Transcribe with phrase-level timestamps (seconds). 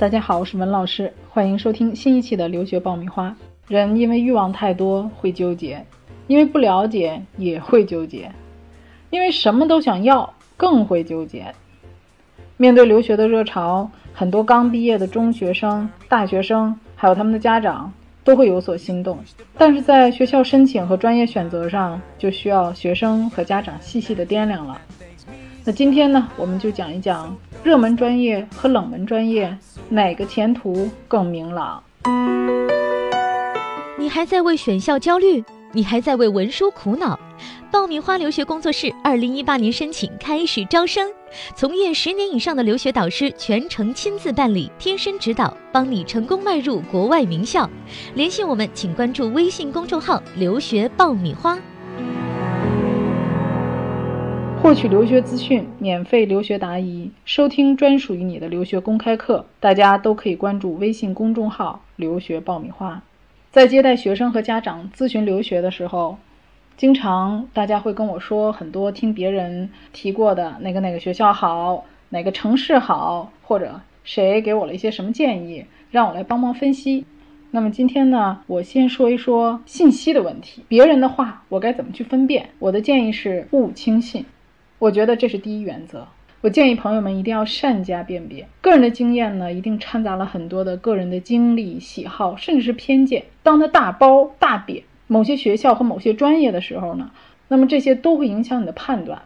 [0.00, 3.36] 大家好，我是文老师，欢迎收听新一期的留学爆米花。
[3.68, 5.84] 人因为欲望太多会纠结，
[6.26, 8.32] 因为不了解也会纠结，
[9.10, 11.54] 因为什么都想要更会纠结。
[12.56, 17.92] 面对留学的热潮，很多刚毕业的中学生、大学生，还有他们的家长
[18.24, 19.18] 都会有所心动。
[19.58, 24.80] 但是在学校申请和专业选择上，就需要学生和家长细细的掂量了。
[25.70, 27.32] 那今天呢，我们就讲一讲
[27.62, 29.56] 热门专业和冷门专业
[29.88, 31.80] 哪个前途更明朗。
[33.96, 35.44] 你还在为选校焦虑？
[35.70, 37.16] 你还在为文书苦恼？
[37.70, 41.08] 爆米花留学工作室二零一八年申请开始招生，
[41.54, 47.70] 从业十年以上的留学导师全程亲自办理，贴身指导，帮你成功迈入国外名校。
[48.16, 51.56] 联系我们，请关注微信公众号“留学爆米花”。
[54.62, 63.02] 获取留学资讯，免费留学答疑，收听专属于你的留学公开课，大家都可以关注微信公众号“留学爆米花”。
[63.50, 66.18] 在接待学生和家长咨询留学的时候，
[66.76, 77.06] 经常大家会跟我说很多听别人提过的哪个哪个学校好，哪个城市好，或者谁给我了一些什么建议，让我来帮忙分析。
[77.50, 82.50] 那么今天呢，我先说一说信息的问题，别人的话我该怎么去分辨？
[82.58, 84.26] 我的建议是勿轻信。
[84.80, 86.08] 我觉得这是第一原则。
[86.40, 88.48] 我建议朋友们一定要善加辨别。
[88.62, 93.24] 个人的经验呢，一定掺杂了很多的个人的经历、喜好，甚至是偏见。
[93.42, 97.10] 当他大包大贬某些学校和某些专业的时候呢，
[97.48, 99.20] 那么这些都会影响你的判断。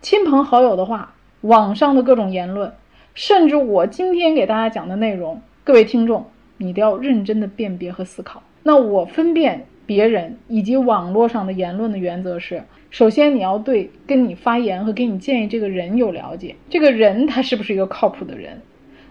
[0.00, 2.72] 亲朋好友的话，网上的各种言论，
[3.14, 6.26] 甚至我今天给大家讲的内容，各位听众，
[6.58, 8.40] 你都要认真的辨别和思考。
[8.62, 12.62] 那我分辨别人以及网络上的言论的原则是。
[12.92, 18.60] 首先，你要对跟你发言和给你建议这个人有了解，这个人他是不是一个靠谱的人，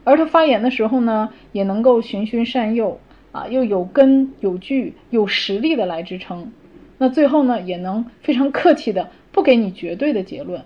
[0.03, 2.99] 而他发言的时候呢，也能够循循善诱
[3.31, 6.51] 啊，又有根有据、有实力的来支撑。
[6.99, 10.61] 那最后呢，也能非常客气的不给你绝对的结论。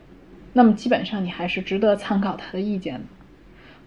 [0.51, 3.05] 那么基本上你还是值得参考他的意见的。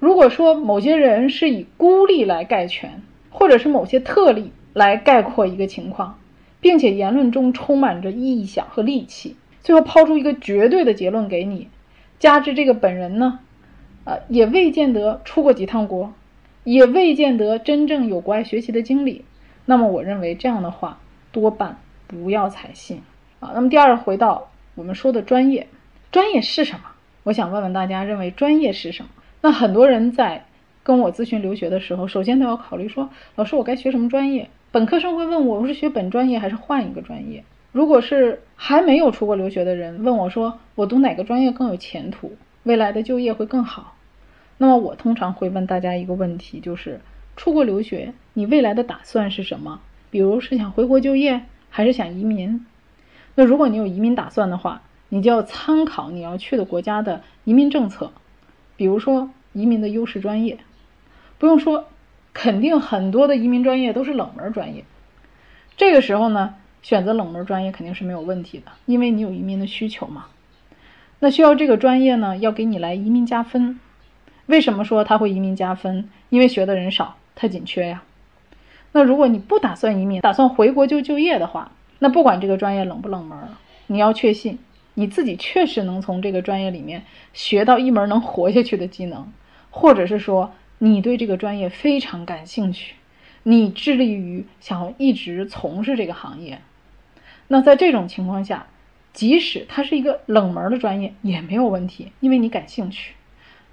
[0.00, 6.18] 如果说某些人是以孤立来概全，或者是某些特例来概括一个情况。
[6.60, 11.68] 并且言论中充满着臆想和戾气，最后抛出一个绝对的结论给你，
[12.18, 13.40] 加之这个本人呢，
[14.04, 16.12] 呃，也未见得出过几趟国，
[16.64, 19.24] 也未见得真正有国外学习的经历，
[19.66, 20.98] 那么我认为这样的话
[21.30, 23.02] 多半不要采信
[23.40, 23.52] 啊。
[23.54, 25.68] 那么第二，回到我们说的专业，
[26.10, 26.80] 专业是什么？
[27.24, 29.10] 我想问问大家，认为专业是什么？
[29.42, 30.46] 那很多人在
[30.82, 34.48] 跟我咨询留学的时候，首先都要考虑说，老师，我该学什么专业？
[34.70, 37.42] 本科生会问我，我是学本专业还是换一个专业？
[37.72, 43.96] 如果是还没有出国留学的人问我说，我读哪个专业更有前途，未来的就业会更好？
[44.58, 47.00] 那么我通常会问大家一个问题，就是
[47.34, 49.80] 出国留学，你未来的打算是什么？
[50.10, 51.40] 比如是想回国就业，
[51.70, 52.66] 还是想移民？
[53.36, 58.12] 那如果你有移民打算的话，你就要参考你要去的国家的移民政策，
[58.76, 60.58] 比如说移民的优势专业，
[61.38, 61.86] 不用说。
[62.40, 64.84] 肯定很多的移民专业都是冷门专业，
[65.76, 70.26] 这个时候呢，选择冷门专业肯定是没有问题的，因为你有移民的需求嘛。
[71.18, 73.80] 那需要这个专业呢，要给你来移民加分。
[74.46, 76.08] 为什么说他会移民加分？
[76.28, 78.04] 因为学的人少，他紧缺呀。
[78.92, 83.36] 那如果你不打算移民，打算回国就就业的话，那不管这个专业冷不冷门，
[83.88, 84.60] 你要确信
[84.94, 89.32] 你自己确实能从这个专业里面学到一门能活下去的技能，
[89.70, 90.52] 或者是说。
[90.78, 92.94] 你对这个专业非常感兴趣，
[93.42, 96.60] 你致力于想要一直从事这个行业，
[97.48, 98.66] 那在这种情况下，
[99.12, 103.14] 即使它是一个冷门的专业也没有问题，因为你感兴趣，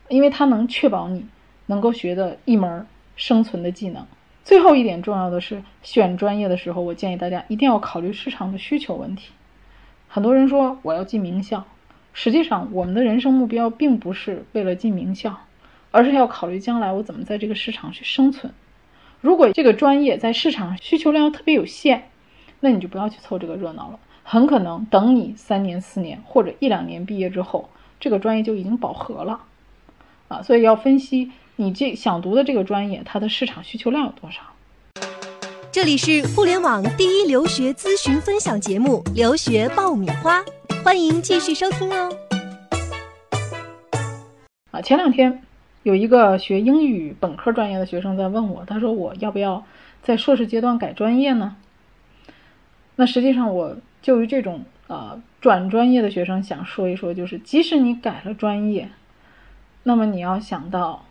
[0.09, 1.27] 因为它能确保你
[1.67, 4.05] 能够学的一门生存的技能。
[4.43, 9.31] 最后一点重要的是，选专业的时候，我建议大家一定要考虑市场的需求问题。
[10.07, 11.65] 很多人说我要进名校，
[12.13, 15.44] 实际上我们的人生目标并不是为了进名校。
[15.95, 18.51] 而是要考虑将来我怎么在这个市场去生存。
[19.21, 22.09] 如果这个专业在市场需求量特别有限，
[22.59, 23.99] 那你就不要去凑这个热闹了。
[24.21, 29.39] 很可能等你三年、四年或者一两年毕业之后，这个专业就已经饱和了
[30.27, 30.41] 啊。
[30.43, 34.41] 所以要分析你这想读的这个专业，它的市场需求量有多少。
[35.71, 40.41] 这里是互联网第一留学咨询分享节目《留学爆米花》，
[40.83, 42.09] 欢迎继续收听哦。
[44.71, 45.44] 啊，前两天。
[45.85, 49.63] 有一个学英语本科专业的学生在问我，他说我要不要
[50.01, 51.57] 在硕士阶段改专业呢？
[52.95, 58.89] 那实际上我就于这种呃转专业的学生想说一说，就是即使你改了专业，
[59.83, 61.05] 那么你要想到，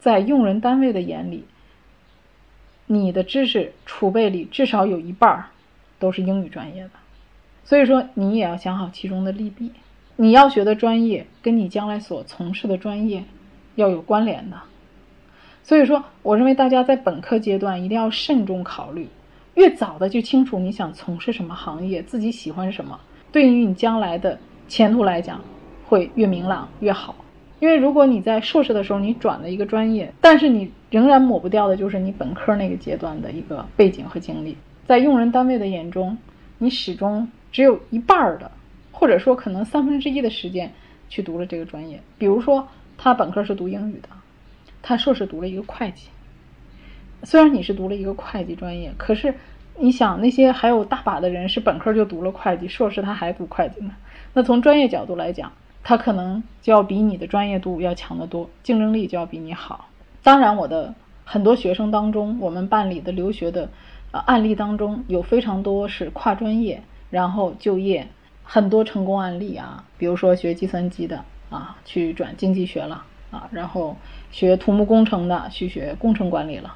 [0.00, 1.44] 在用人单位的眼里，
[2.86, 5.48] 你的知识储备里至少有一半儿
[5.98, 6.90] 都是英语专业的，
[7.62, 9.70] 所以说你也要想好其中的利弊。
[10.16, 13.24] 你要学的专业跟你将来所从事的专业
[13.76, 14.56] 要有关联的，
[15.62, 19.08] 所以说我认为大家在本科阶段一定要慎重考虑，
[19.54, 23.00] 越早的就清楚你想从事什么行业，自己喜欢什么，
[23.32, 24.38] 对于你将来的
[24.68, 25.40] 前途来讲
[25.86, 27.14] 会越明朗越好。
[27.60, 34.56] 因为如果你在硕士的时候你转了一个专业，但是你仍然抹不掉的就是你本科那个阶段的一个背景和经历，
[34.86, 36.16] 在用人单位的眼中，
[36.58, 38.50] 你始终只有一半儿的。
[38.96, 40.72] 或者说，可能三分之一的时间
[41.08, 42.00] 去读了这个专业。
[42.16, 44.08] 比如说，他本科是读英语的，
[44.82, 46.08] 他硕士读了一个会计。
[47.22, 49.34] 虽然你是读了一个会计专业，可是
[49.78, 53.92] 你想，那些还有大把的人是本科就读了会计，硕士他还读会计呢。
[54.32, 55.52] 那从专业角度来讲，
[55.82, 59.88] 他可能就要比你的专业度要强得多，竞争力就要比你好。
[60.22, 60.94] 当然，我的
[61.24, 63.68] 很多学生当中，我们办理的留学的
[64.12, 68.08] 呃案例当中，有非常多是跨专业然后就业。
[68.46, 73.96] 很多成功案例啊，比如说学计算机的啊，去转经济学了啊，然后
[74.32, 76.74] 学土木工程的去学工程管理了，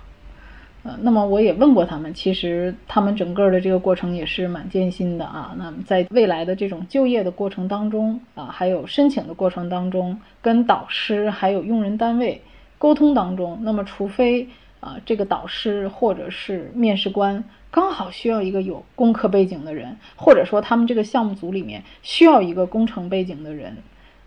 [0.85, 5.53] 呃，那么我也问过他们，其实他们整个的这个过程也是蛮艰辛的啊。
[5.59, 12.41] 那么在未来的这种就业的过程当中啊，还有申请的过程当中，跟导师还有用人单位
[12.79, 14.49] 沟通当中，那么除非
[14.79, 17.43] 啊这个导师或者是面试官。
[17.71, 23.77] 刚好需要一个有工科背景的人，或者说他们这个项目组里面需要一个工程背景的人，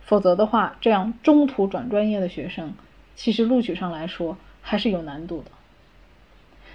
[0.01, 2.73] 否则的话，这样中途转专业的学生，
[3.15, 5.51] 其实录取上来说还是有难度的。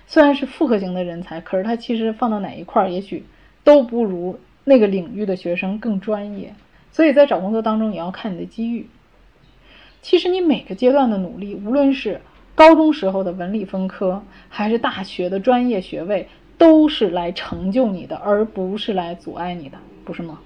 [0.07, 3.25] 虽然是复合型的人才，可是他其实放到哪一块儿，也许
[3.65, 6.55] 都不如那个领域的学生更专业。
[6.91, 8.89] 所以在找工作当中，也要看你的机遇。
[10.01, 12.21] 其实你每个阶段的努力，无论是
[12.55, 16.29] 高中时候的文理分科，还是大学的专业学位。
[16.59, 19.77] 都是来成就你的，而不是来阻碍你的，
[20.07, 20.39] 不是吗？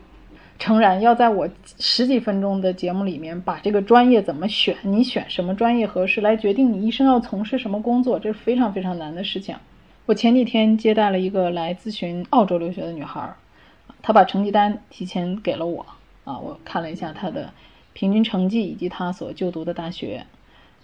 [0.60, 1.48] 诚然，要在我
[1.78, 9.56] 十几分钟的节目里面把这个专业怎么选，你选什么专业合适，来决定你一生要从事什么工作，这是非常非常难的事情。
[10.04, 13.34] 我前几天接待了一个来咨询澳洲留学的女孩，
[14.02, 15.86] 她把成绩单提前给了我
[16.24, 17.54] 啊，我看了一下她的
[17.94, 20.26] 平均成绩以及她所就读的大学。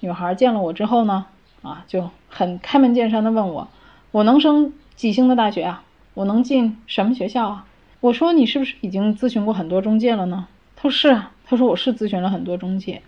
[0.00, 1.26] 女孩见了我之后呢，
[1.61, 3.69] 啊，就很开门见山的问我，
[4.11, 4.72] 我能升？
[4.94, 5.84] 几星的大学啊？
[6.14, 7.67] 我能进什么学校啊？
[8.00, 10.46] 我说你是不是已经咨询过很多中介了呢？
[10.75, 11.32] 他说是啊。
[11.48, 13.02] 他说我是咨询了很多中介，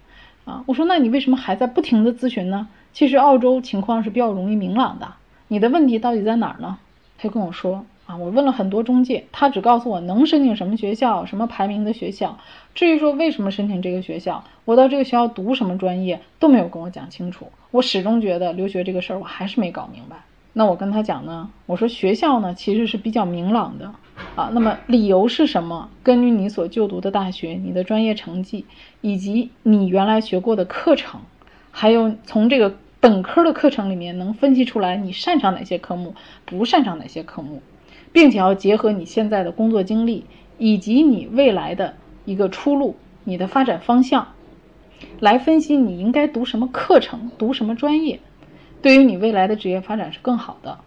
[0.44, 2.68] 啊，我说那你为什么还在不停的咨询呢？
[2.92, 5.08] 其实澳洲情况是比较容易明朗的。
[5.48, 6.78] 你的问题到底在哪儿呢？
[7.16, 12.38] 他就跟我说啊，我问了很多中介，他只告诉我能申请什么学校，什么排名的学校。
[12.76, 17.48] 至于说为什么申请这个学校，我到这个学校读什么专业都没有跟我讲清楚。
[17.72, 20.18] 我始终觉得留学这个事儿我还是没搞明白。
[20.52, 23.92] 那我跟他讲呢，我说学校呢其实是比较明朗的，
[24.38, 25.90] 啊，那么理由是什么？
[26.04, 28.66] 根据你所就读的大学、你的专业成绩，
[29.00, 31.22] 以及你原来学过的课程，
[31.72, 36.14] 还有从这个本科的课程里面能分析出来你擅长哪些科目，
[36.44, 37.60] 不擅长哪些科目，
[38.12, 40.24] 并且要结合你现在的工作经历
[40.56, 41.94] 以及你未来的
[42.24, 42.94] 一个出路、
[43.24, 44.28] 你的发展方向，
[45.18, 48.20] 来分析你应该读什么课程、读什么专业。
[48.82, 50.78] 对于你未来的职业发展是更好的，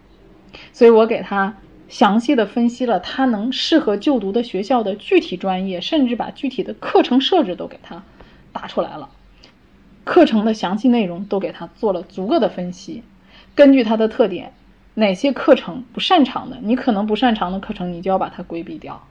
[0.72, 1.58] 所以我给他
[1.92, 8.02] 详细的分析了他能适合就读的学校的具体专业，甚至把具体的课程设置都给他
[8.50, 9.10] 打出来了，
[10.02, 13.02] 课程的详细内容都给他做了足够的分析。
[13.54, 14.54] 根据他的特点，
[14.94, 19.02] 哪些课程不擅长的，你可能不擅长的课程，你就要把它规避掉。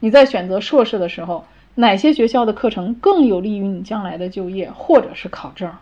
[0.00, 1.46] 你在选择硕士的时候，
[1.76, 5.72] 哪些学校的课程更有利于你将来的就业或者是考证？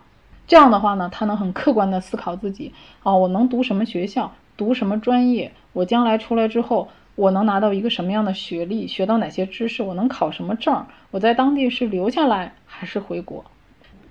[0.47, 2.71] 这样的话呢，他能很客观的思考自己
[3.03, 13.45] 啊，我能读什么学校，读什么专业，我将来出来之后，我能拿到一个什么样的学历，学到哪些知识，我能考什么证，我在当地是留下来还是回国？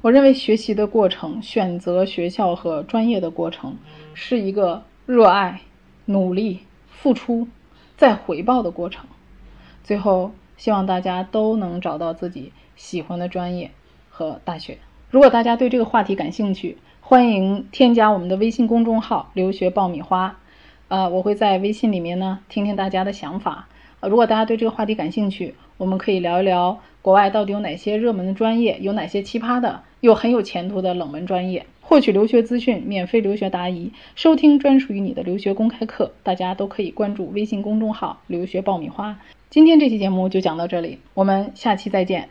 [0.01, 3.77] 我认为学习的过程，选择学校和专业的过程，
[4.15, 5.61] 是一个热爱、
[6.07, 7.47] 努力、付出
[7.97, 9.07] 再回报的过程。
[9.85, 13.71] 最后，希望大家都能找到自己喜欢的专业
[14.11, 14.79] 和大学。
[15.11, 20.39] 如果大家对这个话题感兴趣，欢迎添加我们的微信公众号“留学爆米花”。
[20.89, 23.69] 呃，我会在微信里面呢听听大家的想法。
[24.01, 31.67] 呃，如果大家对这个话题感兴趣，我们可以聊一聊国外到底有哪些热门的专业，有哪些奇葩的又很有前途的冷门专业。
[31.83, 39.19] 获取留学资讯，免费留学答疑，收听专属于你的留学公开课，大家都可以关注微信公众号“留学爆米花”。
[39.51, 42.31] 今天这期节目就讲到这里，我们下期再见。